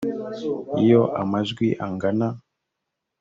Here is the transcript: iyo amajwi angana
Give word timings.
iyo 0.83 1.01
amajwi 1.21 1.67
angana 1.85 2.27